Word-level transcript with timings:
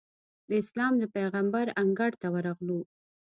د 0.49 0.51
اسلام 0.61 0.93
د 0.99 1.03
پېغمبر 1.15 1.65
انګړ 1.81 2.11
ته 2.21 2.27
ورغلو. 2.35 2.79